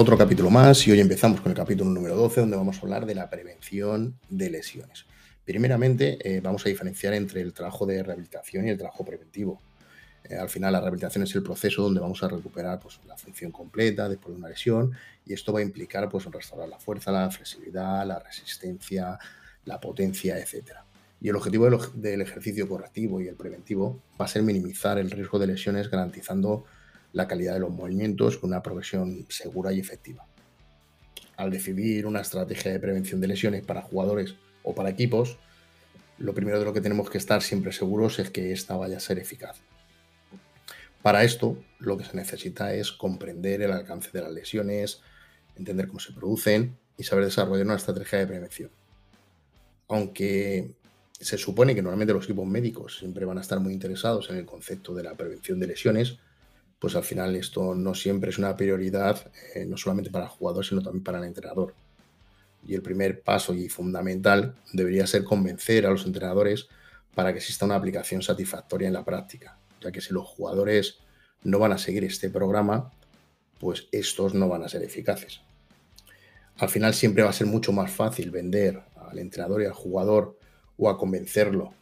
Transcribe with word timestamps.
Otro 0.00 0.16
capítulo 0.16 0.48
más 0.48 0.86
y 0.86 0.92
hoy 0.92 1.00
empezamos 1.00 1.40
con 1.40 1.50
el 1.50 1.58
capítulo 1.58 1.90
número 1.90 2.14
12 2.14 2.42
donde 2.42 2.56
vamos 2.56 2.78
a 2.78 2.82
hablar 2.82 3.04
de 3.04 3.16
la 3.16 3.28
prevención 3.28 4.16
de 4.28 4.48
lesiones. 4.48 5.06
Primeramente 5.44 6.18
eh, 6.22 6.40
vamos 6.40 6.64
a 6.64 6.68
diferenciar 6.68 7.14
entre 7.14 7.40
el 7.40 7.52
trabajo 7.52 7.84
de 7.84 8.00
rehabilitación 8.04 8.68
y 8.68 8.70
el 8.70 8.78
trabajo 8.78 9.04
preventivo. 9.04 9.60
Eh, 10.22 10.36
al 10.36 10.48
final 10.48 10.72
la 10.72 10.78
rehabilitación 10.78 11.24
es 11.24 11.34
el 11.34 11.42
proceso 11.42 11.82
donde 11.82 11.98
vamos 11.98 12.22
a 12.22 12.28
recuperar 12.28 12.78
pues, 12.78 13.00
la 13.08 13.16
función 13.16 13.50
completa 13.50 14.08
después 14.08 14.36
de 14.36 14.38
una 14.38 14.48
lesión 14.50 14.92
y 15.26 15.32
esto 15.32 15.52
va 15.52 15.58
a 15.58 15.62
implicar 15.62 16.08
pues, 16.08 16.26
restaurar 16.26 16.68
la 16.68 16.78
fuerza, 16.78 17.10
la 17.10 17.28
flexibilidad, 17.28 18.06
la 18.06 18.20
resistencia, 18.20 19.18
la 19.64 19.80
potencia, 19.80 20.38
etc. 20.38 20.74
Y 21.20 21.28
el 21.28 21.34
objetivo 21.34 21.68
del 21.94 22.20
ejercicio 22.20 22.68
correctivo 22.68 23.20
y 23.20 23.26
el 23.26 23.34
preventivo 23.34 24.00
va 24.12 24.26
a 24.26 24.28
ser 24.28 24.44
minimizar 24.44 24.96
el 24.96 25.10
riesgo 25.10 25.40
de 25.40 25.48
lesiones 25.48 25.90
garantizando 25.90 26.66
la 27.12 27.26
calidad 27.26 27.54
de 27.54 27.60
los 27.60 27.70
movimientos 27.70 28.38
con 28.38 28.50
una 28.50 28.62
progresión 28.62 29.26
segura 29.28 29.72
y 29.72 29.80
efectiva. 29.80 30.26
Al 31.36 31.50
decidir 31.50 32.06
una 32.06 32.20
estrategia 32.20 32.72
de 32.72 32.80
prevención 32.80 33.20
de 33.20 33.28
lesiones 33.28 33.64
para 33.64 33.82
jugadores 33.82 34.34
o 34.62 34.74
para 34.74 34.90
equipos, 34.90 35.38
lo 36.18 36.34
primero 36.34 36.58
de 36.58 36.64
lo 36.64 36.72
que 36.72 36.80
tenemos 36.80 37.08
que 37.10 37.18
estar 37.18 37.42
siempre 37.42 37.72
seguros 37.72 38.18
es 38.18 38.30
que 38.30 38.52
esta 38.52 38.76
vaya 38.76 38.96
a 38.96 39.00
ser 39.00 39.18
eficaz. 39.18 39.56
Para 41.02 41.22
esto, 41.22 41.56
lo 41.78 41.96
que 41.96 42.04
se 42.04 42.16
necesita 42.16 42.74
es 42.74 42.90
comprender 42.90 43.62
el 43.62 43.70
alcance 43.70 44.10
de 44.12 44.22
las 44.22 44.32
lesiones, 44.32 45.00
entender 45.56 45.86
cómo 45.86 46.00
se 46.00 46.12
producen 46.12 46.76
y 46.96 47.04
saber 47.04 47.24
desarrollar 47.24 47.66
una 47.66 47.76
estrategia 47.76 48.18
de 48.18 48.26
prevención. 48.26 48.70
Aunque 49.86 50.72
se 51.12 51.38
supone 51.38 51.74
que 51.74 51.82
normalmente 51.82 52.12
los 52.12 52.24
equipos 52.24 52.46
médicos 52.46 52.98
siempre 52.98 53.24
van 53.24 53.38
a 53.38 53.40
estar 53.40 53.60
muy 53.60 53.72
interesados 53.72 54.28
en 54.30 54.36
el 54.36 54.44
concepto 54.44 54.94
de 54.94 55.04
la 55.04 55.14
prevención 55.14 55.60
de 55.60 55.68
lesiones, 55.68 56.18
pues 56.78 56.94
al 56.94 57.04
final 57.04 57.34
esto 57.36 57.74
no 57.74 57.94
siempre 57.94 58.30
es 58.30 58.38
una 58.38 58.56
prioridad, 58.56 59.30
eh, 59.54 59.64
no 59.64 59.76
solamente 59.76 60.10
para 60.10 60.26
el 60.26 60.30
jugador, 60.30 60.64
sino 60.64 60.82
también 60.82 61.04
para 61.04 61.18
el 61.18 61.24
entrenador. 61.24 61.74
Y 62.66 62.74
el 62.74 62.82
primer 62.82 63.22
paso 63.22 63.54
y 63.54 63.68
fundamental 63.68 64.54
debería 64.72 65.06
ser 65.06 65.24
convencer 65.24 65.86
a 65.86 65.90
los 65.90 66.06
entrenadores 66.06 66.68
para 67.14 67.32
que 67.32 67.38
exista 67.38 67.64
una 67.64 67.76
aplicación 67.76 68.22
satisfactoria 68.22 68.88
en 68.88 68.94
la 68.94 69.04
práctica, 69.04 69.58
ya 69.80 69.90
que 69.90 70.00
si 70.00 70.12
los 70.14 70.26
jugadores 70.26 70.98
no 71.42 71.58
van 71.58 71.72
a 71.72 71.78
seguir 71.78 72.04
este 72.04 72.30
programa, 72.30 72.92
pues 73.58 73.88
estos 73.90 74.34
no 74.34 74.48
van 74.48 74.62
a 74.62 74.68
ser 74.68 74.82
eficaces. 74.82 75.40
Al 76.58 76.68
final 76.68 76.94
siempre 76.94 77.22
va 77.22 77.30
a 77.30 77.32
ser 77.32 77.46
mucho 77.46 77.72
más 77.72 77.90
fácil 77.90 78.30
vender 78.30 78.82
al 79.10 79.18
entrenador 79.18 79.62
y 79.62 79.66
al 79.66 79.72
jugador 79.72 80.38
o 80.76 80.88
a 80.88 80.98
convencerlo 80.98 81.72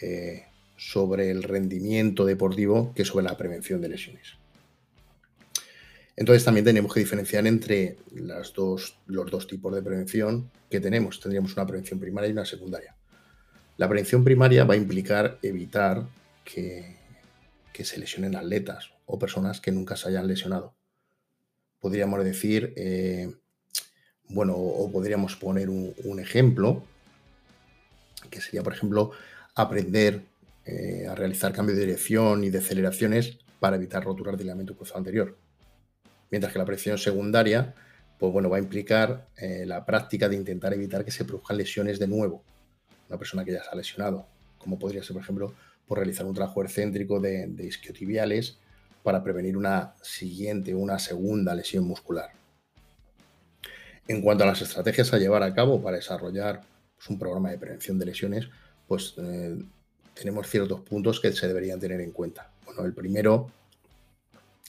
eh, 0.00 0.47
sobre 0.78 1.30
el 1.30 1.42
rendimiento 1.42 2.24
deportivo 2.24 2.94
que 2.94 3.04
sobre 3.04 3.24
la 3.24 3.36
prevención 3.36 3.82
de 3.82 3.90
lesiones. 3.90 4.38
Entonces 6.16 6.44
también 6.44 6.64
tenemos 6.64 6.92
que 6.94 7.00
diferenciar 7.00 7.46
entre 7.46 7.98
los 8.14 8.54
dos 8.54 9.46
tipos 9.46 9.74
de 9.74 9.82
prevención 9.82 10.50
que 10.70 10.80
tenemos. 10.80 11.20
Tendríamos 11.20 11.52
una 11.54 11.66
prevención 11.66 12.00
primaria 12.00 12.28
y 12.28 12.32
una 12.32 12.44
secundaria. 12.44 12.96
La 13.76 13.88
prevención 13.88 14.24
primaria 14.24 14.64
va 14.64 14.74
a 14.74 14.76
implicar 14.76 15.38
evitar 15.42 16.08
que, 16.44 16.96
se 17.84 17.96
lesionen 17.96 18.34
atletas 18.34 18.90
o 19.06 19.20
personas 19.20 19.60
que 19.60 19.70
nunca 19.70 19.94
se 19.94 20.08
hayan 20.08 20.26
lesionado. 20.26 20.74
Podríamos 21.78 22.24
decir, 22.24 22.72
eh, 22.76 23.32
bueno, 24.28 24.54
o 24.56 24.90
podríamos 24.90 25.36
poner 25.36 25.70
un, 25.70 26.18
ejemplo, 26.18 26.82
que 28.30 28.40
sería, 28.40 28.64
por 28.64 28.72
ejemplo, 28.72 29.12
aprender 29.54 30.22
eh, 30.68 31.06
a 31.08 31.14
realizar 31.14 31.52
cambio 31.52 31.74
de 31.74 31.82
dirección 31.82 32.44
y 32.44 32.50
de 32.50 32.58
aceleraciones 32.58 33.38
para 33.58 33.76
evitar 33.76 34.04
roturas 34.04 34.36
del 34.36 34.46
ligamento 34.46 34.76
cruzado 34.76 34.98
anterior 34.98 35.36
Mientras 36.30 36.52
que 36.52 36.58
la 36.58 36.64
prevención 36.64 36.98
secundaria, 36.98 37.74
pues 38.18 38.32
bueno, 38.32 38.50
va 38.50 38.58
a 38.58 38.60
implicar 38.60 39.28
eh, 39.36 39.64
la 39.66 39.84
práctica 39.86 40.28
de 40.28 40.36
intentar 40.36 40.74
evitar 40.74 41.04
que 41.04 41.10
se 41.10 41.24
produzcan 41.24 41.56
lesiones 41.56 41.98
de 41.98 42.06
nuevo. 42.06 42.42
Una 43.08 43.18
persona 43.18 43.44
que 43.44 43.52
ya 43.52 43.62
se 43.62 43.70
ha 43.70 43.74
lesionado, 43.74 44.26
como 44.58 44.78
podría 44.78 45.02
ser, 45.02 45.14
por 45.14 45.22
ejemplo, 45.22 45.54
por 45.86 45.98
realizar 45.98 46.26
un 46.26 46.34
trabajo 46.34 46.62
excéntrico 46.62 47.20
de, 47.20 47.46
de 47.46 47.66
isquiotibiales 47.66 48.58
para 49.02 49.22
prevenir 49.22 49.56
una 49.56 49.94
siguiente, 50.02 50.74
una 50.74 50.98
segunda 50.98 51.54
lesión 51.54 51.84
muscular. 51.84 52.30
En 54.06 54.20
cuanto 54.20 54.44
a 54.44 54.46
las 54.46 54.60
estrategias 54.60 55.12
a 55.14 55.18
llevar 55.18 55.42
a 55.42 55.54
cabo 55.54 55.82
para 55.82 55.96
desarrollar 55.96 56.62
pues, 56.96 57.08
un 57.08 57.18
programa 57.18 57.50
de 57.50 57.58
prevención 57.58 57.98
de 57.98 58.06
lesiones, 58.06 58.48
pues 58.86 59.14
eh, 59.16 59.56
tenemos 60.18 60.48
ciertos 60.48 60.80
puntos 60.80 61.20
que 61.20 61.32
se 61.32 61.46
deberían 61.46 61.78
tener 61.78 62.00
en 62.00 62.10
cuenta. 62.10 62.50
Bueno, 62.64 62.84
el 62.84 62.92
primero 62.92 63.50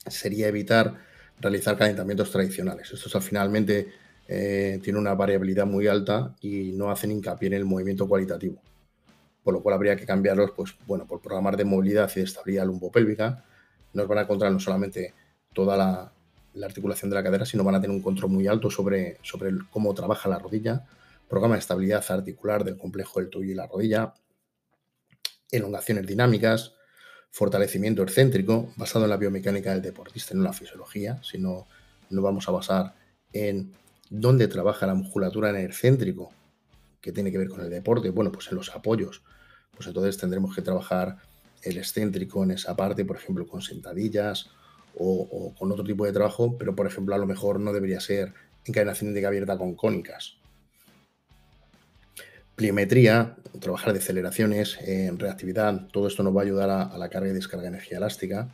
sería 0.06 0.48
evitar 0.48 0.94
realizar 1.40 1.76
calentamientos 1.76 2.30
tradicionales. 2.30 2.92
Estos 2.92 3.24
finalmente 3.24 3.88
eh, 4.28 4.78
tienen 4.82 5.00
una 5.00 5.14
variabilidad 5.14 5.66
muy 5.66 5.86
alta 5.88 6.34
y 6.40 6.72
no 6.72 6.90
hacen 6.90 7.10
hincapié 7.10 7.48
en 7.48 7.54
el 7.54 7.64
movimiento 7.64 8.06
cualitativo. 8.06 8.60
Por 9.42 9.54
lo 9.54 9.62
cual 9.62 9.74
habría 9.74 9.96
que 9.96 10.06
cambiarlos, 10.06 10.52
pues 10.52 10.74
bueno, 10.86 11.06
por 11.06 11.20
programas 11.20 11.56
de 11.56 11.64
movilidad 11.64 12.10
y 12.14 12.20
de 12.20 12.26
estabilidad 12.26 12.66
lumbopélvica. 12.66 13.44
Nos 13.94 14.06
van 14.06 14.18
a 14.18 14.26
controlar 14.26 14.52
no 14.52 14.60
solamente 14.60 15.14
toda 15.52 15.76
la, 15.76 16.12
articulación 16.64 17.10
de 17.10 17.16
la 17.16 17.22
cadera, 17.22 17.46
sino 17.46 17.64
van 17.64 17.76
a 17.76 17.80
tener 17.80 17.96
un 17.96 18.02
control 18.02 18.30
muy 18.30 18.46
alto 18.46 18.70
sobre, 18.70 19.18
sobre 19.22 19.50
cómo 19.70 19.94
trabaja 19.94 20.28
la 20.28 20.38
rodilla, 20.38 20.84
programa 21.28 21.54
de 21.54 21.60
estabilidad 21.60 22.04
articular 22.10 22.64
del 22.64 22.76
complejo 22.76 23.20
del 23.20 23.30
tobillo 23.30 23.52
y 23.52 23.54
la 23.54 23.66
rodilla, 23.66 24.12
elongaciones 25.52 26.06
dinámicas, 26.06 26.74
fortalecimiento 27.30 28.02
excéntrico 28.02 28.72
basado 28.76 29.04
en 29.04 29.10
la 29.10 29.16
biomecánica 29.16 29.72
del 29.72 29.82
deportista, 29.82 30.34
no 30.34 30.40
en 30.40 30.44
la 30.44 30.52
fisiología, 30.52 31.20
sino 31.22 31.66
no 32.10 32.22
vamos 32.22 32.48
a 32.48 32.52
basar 32.52 32.94
en 33.32 33.72
dónde 34.10 34.48
trabaja 34.48 34.86
la 34.86 34.94
musculatura 34.94 35.50
en 35.50 35.56
el 35.56 35.66
excéntrico, 35.66 36.32
que 37.00 37.12
tiene 37.12 37.30
que 37.30 37.38
ver 37.38 37.48
con 37.48 37.60
el 37.60 37.70
deporte, 37.70 38.10
bueno, 38.10 38.32
pues 38.32 38.48
en 38.48 38.56
los 38.56 38.74
apoyos, 38.74 39.22
pues 39.74 39.86
entonces 39.86 40.18
tendremos 40.18 40.54
que 40.54 40.62
trabajar 40.62 41.16
el 41.62 41.78
excéntrico 41.78 42.42
en 42.42 42.52
esa 42.52 42.76
parte, 42.76 43.04
por 43.04 43.16
ejemplo, 43.16 43.46
con 43.46 43.62
sentadillas 43.62 44.50
o, 44.96 45.54
con 45.58 45.70
otro 45.70 45.84
tipo 45.84 46.04
de 46.04 46.12
trabajo, 46.12 46.56
pero 46.58 46.74
por 46.74 46.86
ejemplo 46.86 47.14
a 47.14 47.18
lo 47.18 47.26
mejor 47.26 47.60
no 47.60 47.72
debería 47.72 48.00
ser 48.00 48.34
encadenación 48.64 49.14
de 49.14 49.24
abierta 49.24 49.56
con 49.56 49.74
cónicas, 49.74 50.36
pliometría, 52.60 53.36
trabajar 53.58 53.94
de 53.94 54.00
aceleraciones, 54.00 54.76
en 54.82 55.18
reactividad, 55.18 55.86
todo 55.92 56.08
esto 56.08 56.22
nos 56.22 56.36
va 56.36 56.42
a 56.42 56.44
ayudar 56.44 56.68
a, 56.68 56.98
la 56.98 57.08
carga 57.08 57.30
y 57.30 57.32
descarga 57.32 57.62
de 57.62 57.68
energía 57.68 57.96
elástica, 57.96 58.50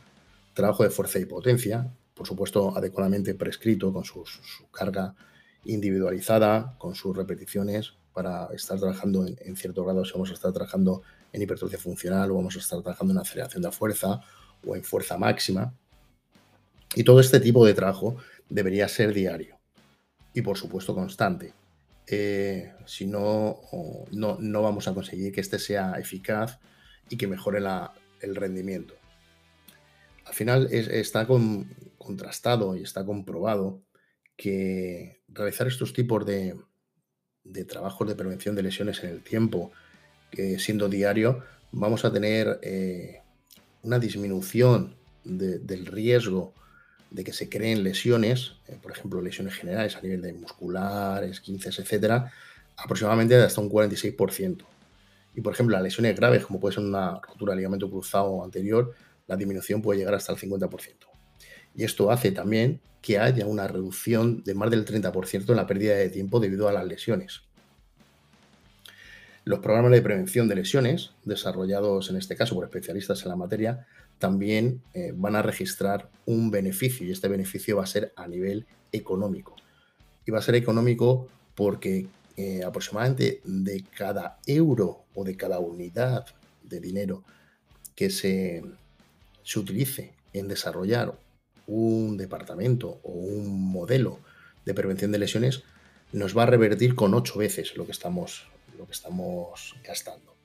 trabajo 0.53 0.83
de 0.83 0.89
fuerza 0.89 1.19
y 1.19 1.25
potencia, 1.25 1.91
por 2.13 2.25
supuesto 2.25 2.77
adecuadamente 2.77 3.35
prescrito 3.35 3.91
con 3.91 4.05
su, 4.05 4.23
carga 4.71 5.13
individualizada, 5.65 6.77
con 6.77 6.95
sus 6.95 7.17
repeticiones, 7.17 7.95
para 8.13 8.47
estar 8.53 8.79
trabajando 8.79 9.27
en, 9.27 9.57
cierto 9.57 9.83
grado, 9.83 10.05
si 10.05 10.13
vamos 10.13 10.29
a 10.29 10.35
estar 10.35 10.53
trabajando 10.53 11.01
en 11.33 11.41
hipertrofia 11.41 11.77
funcional 11.77 12.31
o 12.31 12.35
vamos 12.35 12.55
a 12.55 12.59
estar 12.59 12.81
trabajando 12.81 13.13
en 13.13 13.19
aceleración 13.19 13.61
de 13.61 13.71
fuerza 13.73 14.21
o 14.65 14.73
en 14.77 14.85
fuerza 14.85 15.17
máxima. 15.17 15.73
Y 16.95 17.03
todo 17.03 17.19
este 17.19 17.41
tipo 17.41 17.65
de 17.65 17.73
trabajo 17.73 18.15
debería 18.47 18.87
ser 18.87 19.13
diario 19.13 19.57
y 20.33 20.41
por 20.41 20.57
supuesto 20.57 20.95
constante. 20.95 21.51
Eh, 22.09 22.71
si 22.85 23.05
no, 23.05 23.59
no, 24.11 24.61
vamos 24.61 24.87
a 24.87 24.93
conseguir 24.93 25.33
que 25.33 25.41
este 25.41 25.59
sea 25.59 25.95
eficaz 25.99 26.59
y 27.09 27.17
que 27.17 27.27
mejore 27.27 27.59
el 28.21 28.35
rendimiento. 28.35 28.95
Al 30.25 30.33
final 30.33 30.67
está 30.71 31.27
contrastado 31.97 32.75
y 32.75 32.83
está 32.83 33.05
comprobado 33.05 33.81
que 34.35 35.21
realizar 35.27 35.67
estos 35.67 35.93
tipos 35.93 36.25
de, 36.25 36.55
trabajos 37.67 38.07
de 38.07 38.15
prevención 38.15 38.55
de 38.55 38.63
lesiones 38.63 39.03
en 39.03 39.09
el 39.09 39.23
tiempo, 39.23 39.71
que 40.31 40.59
siendo 40.59 40.89
diario, 40.89 41.43
vamos 41.71 42.05
a 42.05 42.13
tener 42.13 42.59
eh, 42.61 43.21
una 43.83 43.99
disminución 43.99 44.95
del 45.23 45.85
riesgo 45.85 46.53
de 47.11 47.23
que 47.23 47.33
se 47.33 47.49
creen 47.49 47.83
lesiones, 47.83 48.53
eh, 48.67 48.77
por 48.81 48.91
ejemplo, 48.91 49.21
lesiones 49.21 49.55
generales 49.55 49.95
a 49.95 50.01
nivel 50.01 50.21
de 50.21 50.33
musculares, 50.33 51.39
15, 51.41 51.69
etcétera, 51.81 52.31
aproximadamente 52.75 53.35
de 53.35 53.43
hasta 53.43 53.61
un 53.61 53.69
46%. 53.69 54.65
Y 55.35 55.41
por 55.41 55.53
ejemplo, 55.53 55.75
las 55.75 55.83
lesiones 55.83 56.15
graves, 56.15 56.45
como 56.45 56.59
puede 56.59 56.75
ser 56.75 56.83
una 56.83 57.19
rotura 57.19 57.53
de 57.53 57.57
ligamento 57.57 57.89
cruzado 57.89 58.43
anterior, 58.43 58.93
la 59.27 59.35
disminución 59.35 59.81
puede 59.81 59.99
llegar 59.99 60.15
hasta 60.15 60.33
el 60.33 60.39
50%. 60.39 61.07
Y 61.75 61.83
esto 61.83 62.11
hace 62.11 62.31
también 62.31 62.81
que 63.01 63.19
haya 63.19 63.45
una 63.45 63.67
reducción 63.67 64.43
de 64.43 64.55
más 64.55 64.71
del 64.71 64.83
30% 64.83 65.49
en 65.49 65.55
la 65.55 65.67
pérdida 65.67 65.95
de 65.95 66.09
tiempo 66.09 66.39
debido 66.39 66.67
a 66.67 66.73
las 66.73 66.85
lesiones. 66.85 67.41
Los 69.47 69.59
programas 69.59 69.93
de 69.93 70.01
prevención 70.01 70.49
de 70.49 70.55
lesiones, 70.55 71.11
desarrollados 71.23 72.09
en 72.09 72.17
este 72.17 72.35
caso 72.35 72.53
por 72.53 72.65
especialistas 72.65 73.23
en 73.23 73.29
la 73.29 73.37
materia, 73.37 73.87
también 74.19 74.81
eh, 74.93 75.13
van 75.15 75.37
a 75.37 75.41
registrar 75.41 76.09
un 76.25 76.51
beneficio 76.51 77.07
y 77.07 77.11
este 77.11 77.29
beneficio 77.29 77.77
va 77.77 77.83
a 77.83 77.87
ser 77.87 78.11
a 78.17 78.27
nivel 78.27 78.65
económico. 78.91 79.55
Y 80.25 80.31
va 80.31 80.39
a 80.39 80.41
ser 80.41 80.55
económico 80.55 81.29
porque 81.55 82.07
eh, 82.35 82.61
aproximadamente 82.65 83.39
de 83.45 83.85
cada 83.95 84.37
euro 84.47 85.05
o 85.15 85.23
de 85.23 85.37
cada 85.37 85.59
unidad 85.59 86.25
de 86.63 86.81
dinero 86.81 87.23
que 87.95 88.09
se, 88.09 88.65
se 89.43 89.59
utilice 89.59 90.13
en 90.33 90.49
desarrollar 90.49 91.17
un 91.67 92.17
departamento 92.17 92.99
o 93.01 93.11
un 93.11 93.71
modelo 93.71 94.19
de 94.65 94.73
prevención 94.73 95.13
de 95.13 95.19
lesiones, 95.19 95.63
nos 96.11 96.37
va 96.37 96.43
a 96.43 96.47
revertir 96.47 96.95
con 96.95 97.13
ocho 97.13 97.39
veces 97.39 97.77
lo 97.77 97.85
que 97.85 97.93
estamos, 97.93 98.45
lo 98.77 98.85
que 98.85 98.93
estamos 98.93 99.75
gastando. 99.83 100.35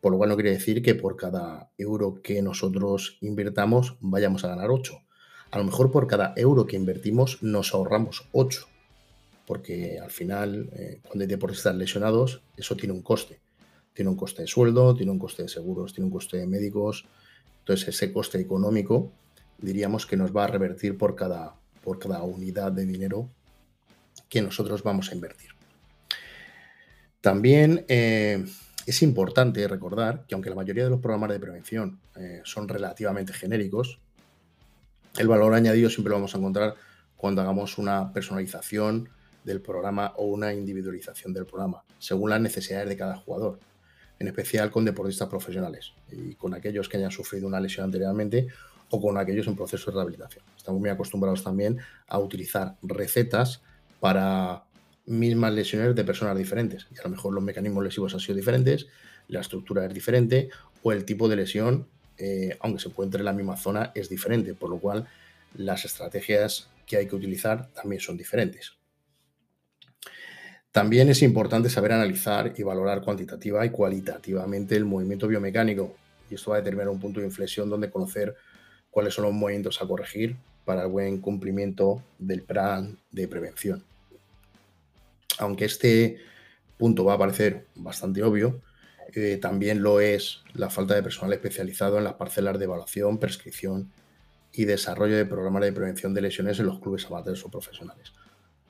Por 0.00 0.12
lo 0.12 0.18
cual 0.18 0.30
no 0.30 0.36
quiere 0.36 0.50
decir 0.50 0.82
que 0.82 0.94
por 0.94 1.16
cada 1.16 1.70
euro 1.76 2.20
que 2.22 2.40
nosotros 2.40 3.18
invirtamos 3.20 3.96
vayamos 4.00 4.44
a 4.44 4.48
ganar 4.48 4.70
8. 4.70 4.96
A 5.50 5.58
lo 5.58 5.64
mejor 5.64 5.90
por 5.90 6.06
cada 6.06 6.34
euro 6.36 6.66
que 6.66 6.76
invertimos 6.76 7.42
nos 7.42 7.74
ahorramos 7.74 8.28
8. 8.32 8.66
Porque 9.46 9.98
al 9.98 10.10
final, 10.10 10.68
eh, 10.74 11.00
cuando 11.02 11.22
hay 11.22 11.28
deportistas 11.28 11.74
lesionados, 11.74 12.42
eso 12.56 12.76
tiene 12.76 12.92
un 12.92 13.02
coste. 13.02 13.40
Tiene 13.94 14.10
un 14.10 14.16
coste 14.16 14.42
de 14.42 14.48
sueldo, 14.48 14.94
tiene 14.94 15.10
un 15.10 15.18
coste 15.18 15.42
de 15.42 15.48
seguros, 15.48 15.92
tiene 15.92 16.06
un 16.06 16.12
coste 16.12 16.36
de 16.36 16.46
médicos. 16.46 17.06
Entonces 17.60 17.88
ese 17.88 18.12
coste 18.12 18.38
económico 18.38 19.10
diríamos 19.58 20.06
que 20.06 20.16
nos 20.16 20.34
va 20.36 20.44
a 20.44 20.46
revertir 20.46 20.96
por 20.96 21.16
cada, 21.16 21.56
por 21.82 21.98
cada 21.98 22.22
unidad 22.22 22.70
de 22.70 22.86
dinero 22.86 23.28
que 24.28 24.42
nosotros 24.42 24.82
vamos 24.82 25.10
a 25.10 25.14
invertir. 25.14 25.57
También 27.28 27.84
eh, 27.88 28.42
es 28.86 29.02
importante 29.02 29.68
recordar 29.68 30.24
que 30.26 30.34
aunque 30.34 30.48
la 30.48 30.56
mayoría 30.56 30.84
de 30.84 30.88
los 30.88 30.98
programas 30.98 31.28
de 31.28 31.38
prevención 31.38 32.00
eh, 32.16 32.40
son 32.42 32.66
relativamente 32.66 33.34
genéricos, 33.34 34.00
el 35.18 35.28
valor 35.28 35.52
añadido 35.52 35.90
siempre 35.90 36.08
lo 36.08 36.16
vamos 36.16 36.34
a 36.34 36.38
encontrar 36.38 36.74
cuando 37.18 37.42
hagamos 37.42 37.76
una 37.76 38.14
personalización 38.14 39.10
del 39.44 39.60
programa 39.60 40.14
o 40.16 40.24
una 40.24 40.54
individualización 40.54 41.34
del 41.34 41.44
programa, 41.44 41.84
según 41.98 42.30
las 42.30 42.40
necesidades 42.40 42.88
de 42.88 42.96
cada 42.96 43.18
jugador, 43.18 43.58
en 44.18 44.28
especial 44.28 44.70
con 44.70 44.86
deportistas 44.86 45.28
profesionales 45.28 45.92
y 46.10 46.34
con 46.34 46.54
aquellos 46.54 46.88
que 46.88 46.96
hayan 46.96 47.10
sufrido 47.10 47.46
una 47.46 47.60
lesión 47.60 47.84
anteriormente 47.84 48.48
o 48.88 49.02
con 49.02 49.18
aquellos 49.18 49.46
en 49.48 49.54
proceso 49.54 49.90
de 49.90 49.96
rehabilitación. 49.96 50.46
Estamos 50.56 50.80
muy 50.80 50.88
acostumbrados 50.88 51.44
también 51.44 51.76
a 52.06 52.18
utilizar 52.20 52.76
recetas 52.80 53.60
para 54.00 54.64
mismas 55.08 55.52
lesiones 55.52 55.94
de 55.94 56.04
personas 56.04 56.36
diferentes. 56.36 56.86
Y 56.94 56.98
a 56.98 57.02
lo 57.04 57.10
mejor 57.10 57.32
los 57.34 57.42
mecanismos 57.42 57.82
lesivos 57.82 58.14
han 58.14 58.20
sido 58.20 58.36
diferentes, 58.36 58.86
la 59.28 59.40
estructura 59.40 59.84
es 59.84 59.92
diferente 59.92 60.50
o 60.82 60.92
el 60.92 61.04
tipo 61.04 61.28
de 61.28 61.36
lesión, 61.36 61.88
eh, 62.18 62.56
aunque 62.60 62.80
se 62.80 62.88
encuentre 62.88 63.20
en 63.20 63.24
la 63.24 63.32
misma 63.32 63.56
zona, 63.56 63.92
es 63.94 64.08
diferente. 64.08 64.54
Por 64.54 64.70
lo 64.70 64.78
cual 64.78 65.08
las 65.54 65.84
estrategias 65.84 66.68
que 66.86 66.96
hay 66.96 67.06
que 67.06 67.16
utilizar 67.16 67.68
también 67.72 68.00
son 68.00 68.16
diferentes. 68.16 68.72
También 70.72 71.08
es 71.08 71.22
importante 71.22 71.70
saber 71.70 71.92
analizar 71.92 72.52
y 72.56 72.62
valorar 72.62 73.02
cuantitativa 73.02 73.64
y 73.64 73.70
cualitativamente 73.70 74.76
el 74.76 74.84
movimiento 74.84 75.26
biomecánico. 75.26 75.96
Y 76.30 76.34
esto 76.34 76.50
va 76.50 76.58
a 76.58 76.60
determinar 76.60 76.90
un 76.90 77.00
punto 77.00 77.20
de 77.20 77.26
inflexión 77.26 77.70
donde 77.70 77.90
conocer 77.90 78.36
cuáles 78.90 79.14
son 79.14 79.24
los 79.24 79.34
movimientos 79.34 79.80
a 79.80 79.86
corregir 79.86 80.36
para 80.64 80.82
el 80.82 80.88
buen 80.88 81.20
cumplimiento 81.20 82.02
del 82.18 82.42
plan 82.42 82.98
de 83.10 83.26
prevención. 83.26 83.82
Aunque 85.38 85.64
este 85.64 86.18
punto 86.76 87.04
va 87.04 87.14
a 87.14 87.18
parecer 87.18 87.66
bastante 87.74 88.22
obvio, 88.22 88.60
eh, 89.14 89.38
también 89.40 89.82
lo 89.82 90.00
es 90.00 90.42
la 90.54 90.70
falta 90.70 90.94
de 90.94 91.02
personal 91.02 91.32
especializado 91.32 91.98
en 91.98 92.04
las 92.04 92.14
parcelas 92.14 92.58
de 92.58 92.64
evaluación, 92.64 93.18
prescripción 93.18 93.90
y 94.52 94.64
desarrollo 94.64 95.16
de 95.16 95.24
programas 95.24 95.62
de 95.62 95.72
prevención 95.72 96.14
de 96.14 96.22
lesiones 96.22 96.58
en 96.60 96.66
los 96.66 96.80
clubes 96.80 97.06
amateurs 97.06 97.44
o 97.44 97.50
profesionales. 97.50 98.12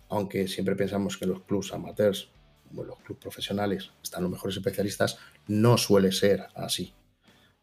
Aunque 0.08 0.48
siempre 0.48 0.76
pensamos 0.76 1.16
que 1.16 1.26
los 1.26 1.42
clubes 1.42 1.72
amateurs 1.72 2.30
o 2.74 2.84
los 2.84 2.98
clubes 3.00 3.22
profesionales 3.22 3.90
están 4.02 4.22
los 4.22 4.32
mejores 4.32 4.56
especialistas, 4.56 5.18
no 5.48 5.76
suele 5.76 6.12
ser 6.12 6.46
así. 6.54 6.94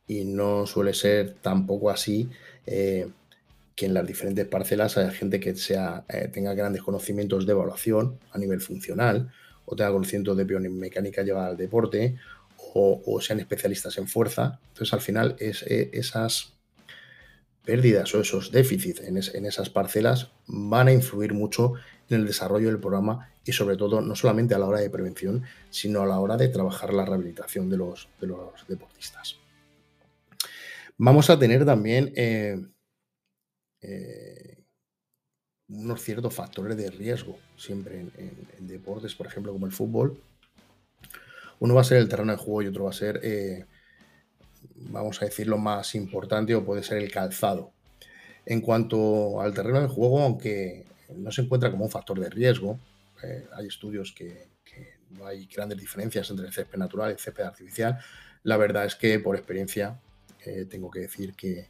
Y 0.07 0.25
no 0.25 0.67
suele 0.67 0.93
ser 0.93 1.35
tampoco 1.41 1.89
así 1.89 2.29
eh, 2.65 3.07
que 3.75 3.85
en 3.85 3.93
las 3.93 4.07
diferentes 4.07 4.47
parcelas 4.47 4.97
haya 4.97 5.11
gente 5.11 5.39
que 5.39 5.55
sea, 5.55 6.05
eh, 6.07 6.29
tenga 6.31 6.53
grandes 6.53 6.81
conocimientos 6.81 7.45
de 7.45 7.51
evaluación 7.51 8.19
a 8.31 8.37
nivel 8.37 8.61
funcional, 8.61 9.31
o 9.65 9.75
tenga 9.75 9.91
conocimientos 9.91 10.37
de 10.37 10.43
biomecánica 10.45 11.23
llevada 11.23 11.47
al 11.47 11.57
deporte, 11.57 12.15
o, 12.77 13.21
sean 13.21 13.39
especialistas 13.39 13.97
en 13.97 14.07
fuerza. 14.07 14.59
Entonces, 14.69 14.93
al 14.93 15.01
final, 15.01 15.35
es, 15.39 15.63
eh, 15.63 15.89
esas 15.93 16.55
pérdidas 17.63 18.13
o 18.13 18.21
esos 18.21 18.51
déficits 18.51 19.01
en, 19.01 19.45
esas 19.45 19.69
parcelas 19.69 20.31
van 20.47 20.87
a 20.87 20.93
influir 20.93 21.33
mucho 21.33 21.73
en 22.09 22.19
el 22.19 22.27
desarrollo 22.27 22.67
del 22.67 22.79
programa 22.79 23.31
y 23.43 23.53
sobre 23.53 23.75
todo 23.75 24.01
no 24.01 24.15
solamente 24.15 24.53
a 24.53 24.59
la 24.59 24.67
hora 24.67 24.79
de 24.79 24.89
prevención, 24.89 25.43
sino 25.69 26.01
a 26.01 26.05
la 26.05 26.19
hora 26.19 26.37
de 26.37 26.47
trabajar 26.47 26.93
la 26.93 27.05
rehabilitación 27.05 27.69
de 27.69 27.77
los, 27.77 28.07
de 28.21 28.27
los 28.27 28.67
deportistas. 28.67 29.37
Vamos 30.97 31.29
a 31.29 31.39
tener 31.39 31.65
también 31.65 32.13
eh, 32.15 32.57
eh, 33.87 34.57
unos 35.67 36.01
ciertos 36.01 36.33
factores 36.33 36.77
de 36.77 36.89
riesgo 36.89 37.37
siempre 37.57 37.99
en, 37.99 38.67
deportes, 38.67 39.15
por 39.15 39.27
ejemplo, 39.27 39.51
como 39.51 39.65
el 39.65 39.71
fútbol. 39.71 40.19
Uno 41.59 41.73
va 41.73 41.81
a 41.81 41.85
ser 41.85 41.97
el 41.97 42.09
terreno 42.09 42.31
de 42.31 42.37
juego 42.37 42.61
y 42.61 42.67
otro 42.67 42.85
va 42.85 42.89
a 42.91 42.93
ser, 42.93 43.19
eh, 43.23 43.65
vamos 44.75 45.21
a 45.21 45.25
decir, 45.25 45.47
lo 45.47 45.57
más 45.57 45.95
importante 45.95 46.53
o 46.53 46.65
puede 46.65 46.83
ser 46.83 46.97
el 46.97 47.11
calzado. 47.11 47.71
En 48.45 48.61
cuanto 48.61 49.41
al 49.41 49.53
terreno 49.53 49.81
de 49.81 49.87
juego, 49.87 50.21
aunque 50.21 50.85
no 51.15 51.31
se 51.31 51.41
encuentra 51.41 51.71
como 51.71 51.85
un 51.85 51.91
factor 51.91 52.19
de 52.19 52.29
riesgo, 52.29 52.79
eh, 53.23 53.47
hay 53.53 53.67
estudios 53.67 54.11
que, 54.11 54.49
que, 54.63 54.95
no 55.11 55.25
hay 55.25 55.45
grandes 55.45 55.77
diferencias 55.77 56.29
entre 56.29 56.47
el 56.47 56.53
césped 56.53 56.77
natural 56.77 57.09
y 57.09 57.13
el 57.13 57.19
césped 57.19 57.43
artificial. 57.43 57.99
La 58.43 58.57
verdad 58.57 58.85
es 58.85 58.95
que 58.95 59.19
por 59.19 59.35
experiencia 59.35 59.99
tengo 60.69 60.91
que 60.91 60.99
decir 60.99 61.33
que, 61.33 61.69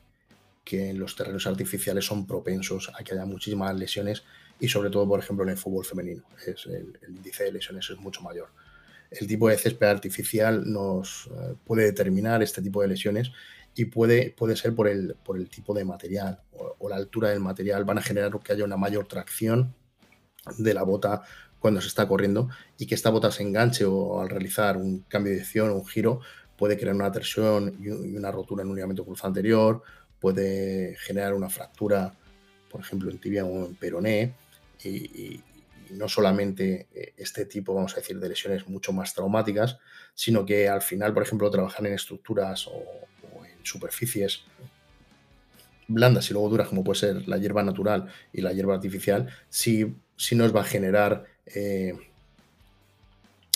que 0.66 0.94
los 0.94 1.16
terrenos 1.16 1.46
artificiales 1.46 2.04
son 2.06 2.26
propensos 2.26 2.92
a 2.94 3.04
que 3.04 3.14
haya 3.14 3.26
muchísimas 3.26 3.74
lesiones 3.76 4.24
y 4.60 4.68
sobre 4.68 4.90
todo, 4.90 5.08
por 5.08 5.20
ejemplo, 5.20 5.46
en 5.46 5.52
el 5.52 5.58
fútbol 5.58 5.86
femenino. 5.86 6.24
Es 6.46 6.66
el, 6.66 6.98
índice 7.08 7.46
de 7.46 7.54
lesiones 7.54 7.90
es 7.90 7.98
mucho 8.00 8.22
mayor. 8.22 8.50
El 9.12 9.28
tipo 9.28 9.48
de 9.48 9.58
césped 9.58 9.88
artificial 9.88 10.64
nos 10.66 11.28
eh, 11.28 11.54
puede 11.64 11.84
determinar 11.84 12.42
este 12.42 12.62
tipo 12.62 12.81
de 12.81 12.88
lesiones 12.88 13.31
y 13.76 13.86
puede, 13.86 14.31
puede 14.31 14.56
ser 14.56 14.74
por 14.74 14.88
el, 14.88 15.16
por 15.24 15.38
el 15.38 15.50
tipo 15.50 15.74
de 15.74 15.86
material 15.86 16.40
o, 16.80 16.90
la 16.90 16.95
altura 16.95 17.30
del 17.30 17.42
material. 17.42 17.86
Van 17.86 18.00
a 18.00 18.02
generar 18.02 18.31
que 18.40 18.54
haya 18.54 18.64
una 18.64 18.78
mayor 18.78 19.07
tracción 19.07 19.76
de 20.57 20.74
la 20.74 20.84
bota 20.84 21.24
cuando 21.60 21.81
se 21.81 21.88
está 21.88 22.07
corriendo 22.07 22.50
y 22.78 22.88
que 22.88 22.95
esta 22.95 23.10
bota 23.10 23.31
se 23.31 23.44
enganche 23.44 23.86
o 23.86 24.22
al 24.22 24.30
realizar 24.30 24.78
un 24.78 25.02
cambio 25.07 25.31
de 25.31 25.38
dirección 25.38 25.69
o 25.69 25.76
un 25.76 25.86
giro 25.86 26.22
puede 26.57 26.78
crear 26.78 26.95
una 26.95 27.12
torsión 27.12 27.76
y 27.80 28.16
una 28.16 28.31
rotura 28.31 28.64
en 28.64 28.69
un 28.69 28.76
ligamento 28.76 29.04
cruzado 29.04 29.28
anterior 29.30 29.84
puede 30.26 30.96
generar 30.98 31.36
una 31.36 31.52
fractura, 31.52 32.12
por 32.72 32.82
ejemplo, 32.82 33.12
en 33.12 33.20
tibia 33.20 33.46
o 33.46 33.68
en 33.68 33.76
peroné, 33.76 34.34
y, 34.84 35.40
no 35.92 36.10
solamente 36.10 36.88
eh, 36.96 37.14
este 37.16 37.46
tipo, 37.46 37.76
vamos 37.76 37.94
a 37.94 37.98
decir, 37.98 38.20
de 38.20 38.30
lesiones 38.30 38.68
mucho 38.68 38.92
más 38.92 39.14
traumáticas, 39.14 39.78
sino 40.16 40.44
que 40.44 40.68
al 40.68 40.82
final, 40.82 41.14
por 41.14 41.22
ejemplo, 41.22 41.52
trabajar 41.52 41.86
en 41.86 41.94
estructuras 41.94 42.66
o, 42.66 42.82
en 43.46 43.64
superficies 43.64 44.46
blandas 45.88 46.28
y 46.32 46.34
luego 46.34 46.50
duras, 46.50 46.70
como 46.70 46.84
puede 46.84 47.02
ser 47.02 47.28
la 47.28 47.38
hierba 47.38 47.62
natural 47.62 48.12
y 48.34 48.42
la 48.42 48.52
hierba 48.52 48.74
artificial, 48.74 49.30
sí, 49.48 49.96
nos 50.32 50.56
va 50.56 50.62
a 50.62 50.64
generar 50.64 51.26
eh, 51.46 51.94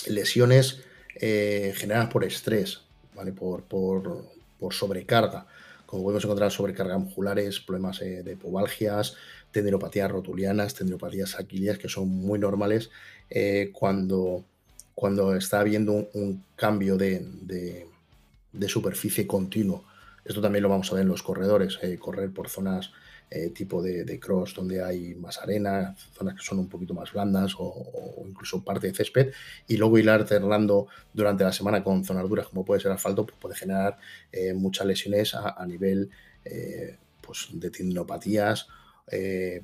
lesiones 0.06 0.84
eh, 1.16 1.72
generadas 1.74 2.10
por 2.10 2.22
estrés, 2.22 2.82
¿vale? 3.16 3.32
por, 3.32 3.64
por 3.64 4.72
sobrecarga 4.72 5.48
como 5.90 6.04
podemos 6.04 6.24
encontrar 6.24 6.52
sobrecargas 6.52 7.00
musculares, 7.00 7.58
problemas 7.58 8.00
eh, 8.00 8.22
de 8.22 8.36
pubalgias, 8.36 9.16
tendinopatías 9.50 10.08
rotulianas, 10.08 10.72
tendinopatías 10.72 11.36
aquilias, 11.36 11.78
que 11.78 11.88
son 11.88 12.08
muy 12.08 12.38
normales 12.38 12.90
eh, 13.28 13.70
cuando, 13.72 14.44
cuando 14.94 15.34
está 15.34 15.58
habiendo 15.58 16.08
un, 16.14 16.44
cambio 16.54 16.96
de, 16.96 17.88
superficie 18.68 19.26
continuo. 19.26 19.84
Esto 20.24 20.40
también 20.40 20.62
lo 20.62 20.68
vamos 20.68 20.92
a 20.92 20.94
ver 20.94 21.02
en 21.02 21.08
los 21.08 21.24
corredores, 21.24 21.76
eh, 21.82 21.98
correr 21.98 22.30
por 22.30 22.48
zonas 22.48 22.92
eh, 23.32 23.50
tipo 23.50 23.80
de, 23.80 24.18
cross 24.18 24.54
donde 24.56 24.82
hay 24.82 25.14
más 25.14 25.38
arena, 25.38 25.94
zonas 26.12 26.34
que 26.34 26.42
son 26.42 26.58
un 26.58 26.68
poquito 26.68 26.94
más 26.94 27.12
blandas 27.12 27.54
o, 27.56 28.24
incluso 28.26 28.64
parte 28.64 28.88
de 28.88 28.92
césped, 28.92 29.32
y 29.68 29.76
luego 29.76 29.98
ir 29.98 30.10
alternando 30.10 30.88
durante 31.12 31.44
la 31.44 31.52
semana 31.52 31.84
con 31.84 32.04
zonas 32.04 32.28
duras 32.28 32.48
como 32.48 32.64
puede 32.64 32.80
ser 32.80 32.90
asfalto, 32.90 33.24
pues 33.24 33.38
puede 33.40 33.54
generar 33.54 33.98
eh, 34.32 34.52
muchas 34.52 34.84
lesiones 34.84 35.36
a, 35.36 35.64
nivel 35.64 36.10
eh, 36.44 36.96
pues 37.20 37.50
de 37.52 37.70
tendinopatías, 37.70 38.66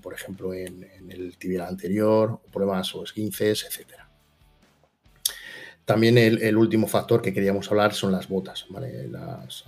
por 0.01 0.15
ejemplo 0.15 0.55
en, 0.55 0.87
el 1.09 1.37
tibial 1.37 1.67
anterior, 1.67 2.41
problemas 2.53 2.95
o 2.95 3.03
esguinces, 3.03 3.65
etc. 3.65 3.95
También 5.85 6.19
el, 6.19 6.57
último 6.57 6.87
factor 6.87 7.21
que 7.21 7.35
queríamos 7.35 7.69
hablar 7.71 7.95
son 7.95 8.13
las 8.13 8.29
botas. 8.29 8.67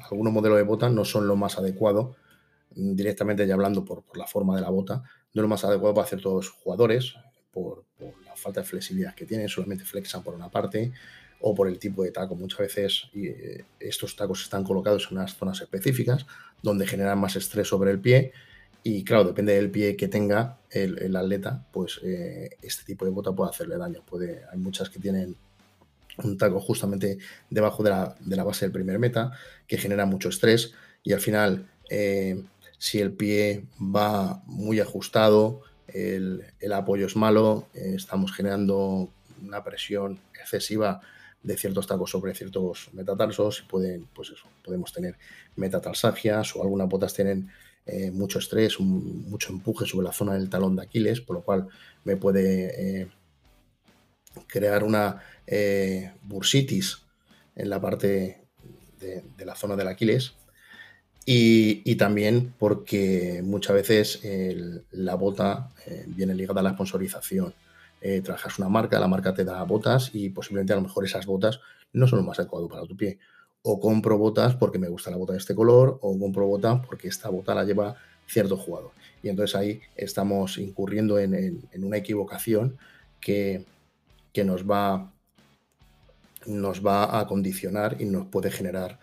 algunos 0.08 0.32
modelos 0.32 0.58
de 0.58 0.64
botas 0.64 0.92
no 0.92 1.04
son 1.04 1.26
lo 1.26 1.34
más 1.34 1.58
adecuado 1.58 2.14
directamente 2.78 3.46
ya 3.46 3.54
hablando 3.54 3.84
por, 3.84 4.04
la 4.16 4.26
forma 4.26 4.54
de 4.56 4.62
la 4.62 4.70
bota, 4.70 4.96
no 4.96 5.40
es 5.40 5.42
lo 5.42 5.48
más 5.48 5.64
adecuado 5.64 5.94
para 5.94 6.08
los 6.16 6.48
jugadores, 6.50 7.14
por, 7.52 7.84
la 8.24 8.36
falta 8.36 8.60
de 8.60 8.66
flexibilidad 8.66 9.14
que 9.14 9.26
tienen, 9.26 9.48
solamente 9.48 9.84
flexan 9.84 10.22
por 10.22 10.34
una 10.34 10.48
parte 10.48 10.92
o 11.40 11.54
por 11.54 11.68
el 11.68 11.78
tipo 11.78 12.04
de 12.04 12.10
taco. 12.10 12.34
Muchas 12.36 12.60
veces 12.60 13.10
eh, 13.14 13.64
estos 13.80 14.14
tacos 14.16 14.42
están 14.42 14.64
colocados 14.64 15.08
en 15.10 15.18
unas 15.18 15.34
zonas 15.36 15.60
específicas 15.60 16.26
donde 16.62 16.86
generan 16.86 17.18
más 17.18 17.36
estrés 17.36 17.68
sobre 17.68 17.90
el 17.92 18.00
pie 18.00 18.32
Y 18.82 19.04
claro, 19.04 19.24
depende 19.24 19.54
del 19.54 19.70
pie 19.70 19.96
que 19.96 20.08
tenga 20.08 20.58
el, 20.70 21.14
atleta, 21.16 21.66
pues 21.72 22.00
eh, 22.02 22.50
este 22.62 22.84
tipo 22.84 23.04
de 23.04 23.10
bota 23.10 23.32
puede 23.32 23.50
hacerle 23.50 23.76
daño. 23.76 24.04
Puede, 24.04 24.42
hay 24.50 24.58
muchas 24.58 24.88
que 24.88 25.00
tienen 25.00 25.36
un 26.24 26.36
taco 26.36 26.60
justamente 26.60 27.18
debajo 27.50 27.82
de 27.82 27.90
la, 27.90 28.44
base 28.44 28.64
del 28.64 28.72
primer 28.72 28.98
meta, 28.98 29.32
que 29.66 29.78
genera 29.78 30.06
mucho 30.06 30.28
estrés 30.28 30.72
y 31.02 31.12
al 31.12 31.20
final, 31.20 31.68
eh, 31.88 32.42
si 32.78 33.00
el 33.00 33.12
pie 33.12 33.64
va 33.78 34.42
muy 34.46 34.80
ajustado, 34.80 35.62
el, 35.88 36.44
apoyo 36.72 37.06
es 37.06 37.16
malo, 37.16 37.66
eh, 37.74 37.94
estamos 37.96 38.32
generando 38.32 39.08
una 39.42 39.64
presión 39.64 40.20
excesiva 40.38 41.00
de 41.42 41.56
ciertos 41.56 41.86
tacos 41.86 42.10
sobre 42.10 42.34
ciertos 42.34 42.90
metatarsos 42.92 43.60
y 43.60 43.62
pues 44.12 44.32
podemos 44.64 44.92
tener 44.92 45.16
metatarsagias 45.56 46.54
o 46.56 46.62
algunas 46.62 46.88
botas 46.88 47.14
tienen 47.14 47.50
eh, 47.86 48.10
mucho 48.10 48.38
estrés, 48.38 48.78
mucho 48.80 49.52
empuje 49.52 49.86
sobre 49.86 50.06
la 50.06 50.12
zona 50.12 50.34
del 50.34 50.50
talón 50.50 50.76
de 50.76 50.82
Aquiles, 50.82 51.20
por 51.20 51.36
lo 51.36 51.42
cual 51.42 51.68
me 52.04 52.16
puede 52.16 53.08
crear 54.46 54.84
una 54.84 55.22
eh, 55.46 56.12
bursitis 56.22 56.98
en 57.56 57.70
la 57.70 57.80
parte 57.80 58.44
de, 59.00 59.24
la 59.44 59.54
zona 59.54 59.76
del 59.76 59.88
Aquiles. 59.88 60.34
Y, 61.30 61.96
también 61.96 62.54
porque 62.58 63.42
muchas 63.44 63.74
veces 63.74 64.22
la 64.92 65.14
bota 65.14 65.68
eh, 65.84 66.06
viene 66.06 66.34
ligada 66.34 66.60
a 66.60 66.62
la 66.62 66.70
sponsorización. 66.70 67.52
Eh, 68.00 68.22
trabajas 68.22 68.58
una 68.58 68.70
marca, 68.70 68.98
la 68.98 69.08
marca 69.08 69.34
te 69.34 69.44
da 69.44 69.62
botas 69.64 70.10
y 70.14 70.30
posiblemente 70.30 70.72
a 70.72 70.76
lo 70.76 70.82
mejor 70.82 71.04
esas 71.04 71.26
botas 71.26 71.60
no 71.92 72.08
son 72.08 72.20
lo 72.20 72.24
más 72.24 72.38
adecuado 72.38 72.66
para 72.66 72.86
tu 72.86 72.96
pie. 72.96 73.18
O 73.60 73.78
compro 73.78 74.16
botas 74.16 74.56
porque 74.56 74.78
me 74.78 74.88
gusta 74.88 75.10
la 75.10 75.18
bota 75.18 75.34
de 75.34 75.38
este 75.40 75.54
color, 75.54 75.98
o 76.00 76.18
compro 76.18 76.46
botas 76.46 76.80
porque 76.86 77.08
esta 77.08 77.28
bota 77.28 77.54
la 77.54 77.64
lleva 77.64 77.94
cierto 78.26 78.56
jugador. 78.56 78.92
Y 79.22 79.28
entonces 79.28 79.54
ahí 79.54 79.82
estamos 79.96 80.56
incurriendo 80.56 81.18
en 81.18 81.60
una 81.82 81.98
equivocación 81.98 82.78
que, 83.20 83.66
que 84.32 84.44
nos 84.44 84.64
va, 84.64 85.12
nos 86.46 86.86
va 86.86 87.20
a 87.20 87.26
condicionar 87.26 88.00
y 88.00 88.06
nos 88.06 88.28
puede 88.28 88.50
generar 88.50 88.98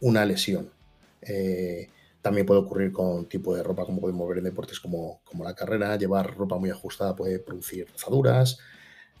una 0.00 0.26
lesión. 0.26 0.76
Eh, 1.22 1.88
también 2.22 2.46
puede 2.46 2.60
ocurrir 2.60 2.92
con 2.92 3.26
tipo 3.28 3.54
de 3.54 3.62
ropa, 3.62 3.84
como 3.84 4.00
podemos 4.00 4.28
ver 4.28 4.38
en 4.38 4.44
deportes 4.44 4.80
como, 4.80 5.20
como 5.24 5.44
la 5.44 5.54
carrera. 5.54 5.96
Llevar 5.96 6.36
ropa 6.36 6.58
muy 6.58 6.70
ajustada 6.70 7.16
puede 7.16 7.38
producir 7.38 7.86
rozaduras, 7.90 8.58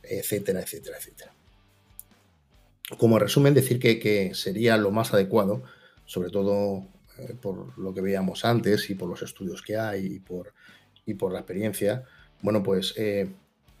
etcétera, 0.02 0.60
etcétera, 0.60 0.98
etcétera. 0.98 1.32
Como 2.96 3.18
resumen, 3.18 3.54
decir 3.54 3.78
que, 3.78 4.34
sería 4.34 4.76
lo 4.76 4.90
más 4.90 5.12
adecuado, 5.12 5.62
sobre 6.06 6.30
todo 6.30 6.86
eh, 7.18 7.34
por 7.40 7.78
lo 7.78 7.92
que 7.92 8.00
veíamos 8.00 8.44
antes 8.44 8.88
y 8.90 8.94
por 8.94 9.08
los 9.08 9.22
estudios 9.22 9.62
que 9.62 9.76
hay 9.76 10.06
y 10.06 10.20
por, 10.20 10.54
y 11.04 11.14
por 11.14 11.32
la 11.32 11.40
experiencia, 11.40 12.04
bueno, 12.40 12.62
pues 12.62 12.94
eh, 12.96 13.28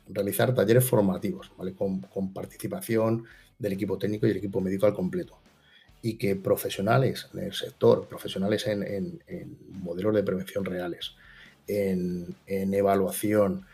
realizar 0.08 0.54
talleres 0.54 0.84
formativos, 0.84 1.50
¿vale? 1.56 1.74
Con, 1.74 2.00
participación 2.32 3.24
del 3.58 3.72
equipo 3.72 3.98
técnico 3.98 4.26
y 4.26 4.30
el 4.30 4.36
equipo 4.36 4.60
médico 4.60 4.86
al 4.86 4.94
completo. 4.94 5.38
Y 6.00 6.14
que 6.14 6.36
profesionales 6.36 7.28
en 7.34 7.40
el 7.44 7.52
sector, 7.52 8.06
profesionales 8.06 8.66
en, 8.66 9.20
modelos 9.70 10.14
de 10.14 10.22
prevención 10.22 10.64
reales, 10.64 11.14
en, 11.66 12.36
evaluación, 12.46 13.66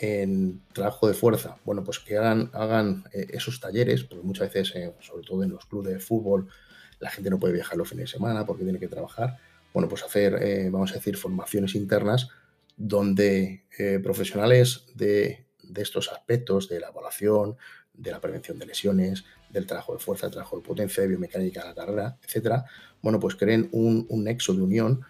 en 0.00 0.62
trabajo 0.72 1.08
de 1.08 1.14
fuerza, 1.14 1.56
bueno, 1.64 1.82
pues 1.82 1.98
que 1.98 2.16
hagan, 2.16 3.04
eh, 3.12 3.26
esos 3.30 3.60
talleres, 3.60 4.04
porque 4.04 4.24
muchas 4.24 4.52
veces, 4.52 4.76
eh, 4.76 4.92
sobre 5.00 5.24
todo 5.24 5.42
en 5.42 5.50
los 5.50 5.66
clubes 5.66 5.92
de 5.92 5.98
fútbol, 5.98 6.48
la 7.00 7.10
gente 7.10 7.30
no 7.30 7.38
puede 7.38 7.54
viajar 7.54 7.76
los 7.76 7.88
fines 7.88 8.04
de 8.04 8.18
semana 8.18 8.44
porque 8.44 8.62
tiene 8.62 8.78
que 8.78 8.88
trabajar. 8.88 9.38
Bueno, 9.72 9.88
pues 9.88 10.02
hacer, 10.02 10.38
eh, 10.42 10.68
vamos 10.70 10.92
a 10.92 10.94
decir, 10.94 11.16
formaciones 11.16 11.74
internas 11.74 12.28
donde 12.76 13.64
profesionales 14.02 14.86
de 14.94 15.44
de 15.72 15.82
estos 15.82 16.10
aspectos 16.12 16.68
de 16.68 16.80
la 16.80 16.88
evaluación, 16.88 17.56
de 17.94 18.10
la 18.10 18.20
prevención 18.20 18.58
de 18.58 18.66
lesiones, 18.66 19.24
del 19.52 19.66
trabajo 19.66 19.92
de 19.92 19.98
fuerza, 19.98 20.26
del 20.26 20.34
trabajo 20.34 20.56
de 20.56 20.62
potencia, 20.62 21.02
de 21.02 21.08
biomecánica 21.08 21.60
de 21.62 21.68
la 21.68 21.74
carrera, 21.74 22.16
etcétera, 22.22 22.64
bueno, 23.02 23.18
pues 23.18 23.34
creen 23.34 23.68
un, 23.72 24.06
nexo 24.10 24.54
de 24.54 24.62
unión 24.62 25.00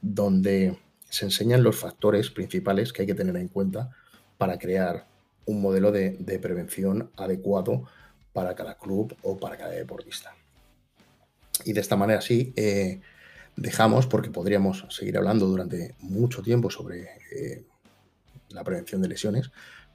donde 0.00 0.78
se 1.08 1.24
enseñan 1.24 1.62
los 1.62 1.76
factores 1.76 2.30
principales 2.30 2.92
que 2.92 3.02
hay 3.02 3.06
que 3.06 3.14
tener 3.14 3.36
en 3.36 3.48
cuenta 3.48 3.90
para 4.38 4.58
crear 4.58 5.06
un 5.46 5.60
modelo 5.60 5.90
de, 5.90 6.38
prevención 6.40 7.10
adecuado 7.16 7.84
para 8.32 8.54
cada 8.54 8.78
club 8.78 9.16
o 9.22 9.36
para 9.36 9.56
cada 9.56 9.72
deportista. 9.72 10.34
Y 11.64 11.72
de 11.72 11.80
esta 11.80 11.96
manera 11.96 12.20
sí, 12.20 12.52
eh, 12.56 13.00
dejamos, 13.56 14.06
porque 14.06 14.30
podríamos 14.30 14.86
seguir 14.88 15.18
hablando 15.18 15.46
durante 15.46 15.94
mucho 15.98 16.42
tiempo 16.42 16.70
sobre 16.70 17.08
eh, 17.32 17.64
la 18.48 18.64
prevención 18.64 19.02
de 19.02 19.08
lesiones, 19.08 19.50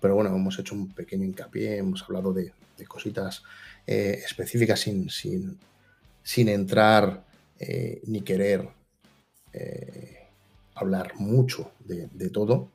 pero 0.06 0.14
bueno, 0.14 0.30
hemos 0.36 0.60
hecho 0.60 0.76
un 0.76 0.94
pequeño 0.94 1.24
hincapié, 1.26 1.78
hemos 1.78 2.04
hablado 2.04 2.32
de, 2.32 2.54
cositas 2.88 3.42
eh, 3.88 4.22
específicas 4.24 4.82
sin, 4.82 5.10
sin, 5.10 6.48
entrar 6.48 7.26
eh, 7.58 8.04
ni 8.06 8.22
querer 8.22 8.70
eh, 9.52 10.28
hablar 10.76 11.16
mucho 11.16 11.72
de, 11.80 12.30
todo. 12.30 12.70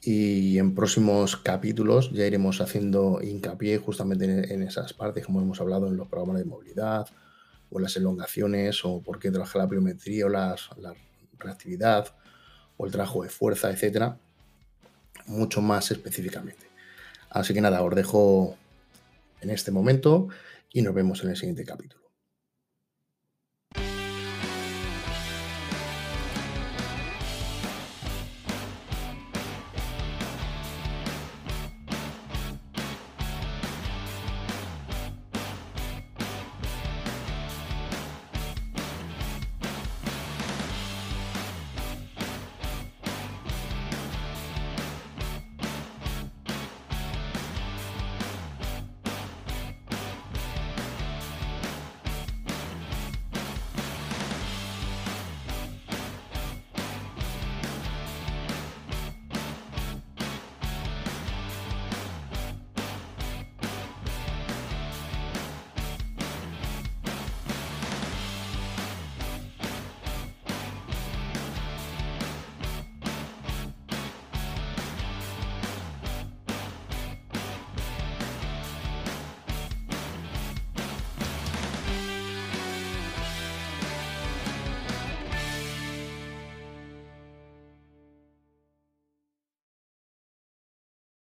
Y 0.00 0.58
en 0.58 0.76
próximos 0.76 1.36
capítulos 1.36 2.12
ya 2.12 2.24
iremos 2.24 2.60
haciendo 2.60 3.18
hincapié 3.20 3.78
justamente 3.78 4.54
en, 4.54 4.62
esas 4.62 4.92
partes, 4.92 5.26
como 5.26 5.40
hemos 5.40 5.60
hablado 5.60 5.88
en 5.88 5.96
los 5.96 6.06
programas 6.06 6.38
de 6.38 6.44
movilidad, 6.44 7.08
o 7.70 7.80
las 7.80 7.96
elongaciones, 7.96 8.84
o 8.84 9.02
por 9.02 9.18
qué 9.18 9.32
trabaja 9.32 9.58
la 9.58 9.68
pliometría, 9.68 10.26
o 10.26 10.28
la 10.28 10.54
reactividad, 11.36 12.14
o 12.76 12.86
el 12.86 12.92
trabajo 12.92 13.24
de 13.24 13.28
fuerza, 13.28 13.72
etcétera 13.72 14.20
mucho 15.26 15.60
más 15.62 15.90
específicamente. 15.90 16.66
Así 17.30 17.52
que 17.54 17.60
nada, 17.60 17.82
os 17.82 17.94
dejo 17.94 18.56
en 19.40 19.50
este 19.50 19.70
momento 19.70 20.28
y 20.72 20.82
nos 20.82 20.94
vemos 20.94 21.22
en 21.22 21.30
el 21.30 21.36
siguiente 21.36 21.64
capítulo. 21.64 22.05